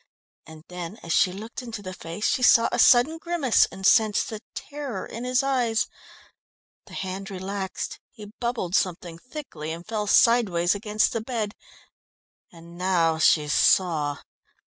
And 0.47 0.63
then 0.67 0.97
as 1.03 1.13
she 1.13 1.31
looked 1.31 1.61
into 1.61 1.83
the 1.83 1.93
face 1.93 2.25
she 2.25 2.41
saw 2.41 2.69
a 2.71 2.79
sudden 2.79 3.19
grimace, 3.19 3.67
and 3.71 3.85
sensed 3.85 4.29
the 4.29 4.41
terror 4.55 5.05
in 5.05 5.25
his 5.25 5.43
eyes. 5.43 5.85
The 6.87 6.95
hand 6.95 7.29
relaxed; 7.29 7.99
he 8.09 8.33
bubbled 8.39 8.73
something 8.73 9.19
thickly 9.19 9.71
and 9.71 9.85
fell 9.85 10.07
sideways 10.07 10.73
against 10.73 11.13
the 11.13 11.21
bed. 11.21 11.53
And 12.51 12.79
now 12.79 13.19
she 13.19 13.47
saw. 13.47 14.17